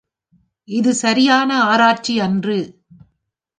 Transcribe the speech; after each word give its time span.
இது 0.67 0.93
சரியான 0.93 1.63
ஆராய்ச்சியன்று. 1.63 2.57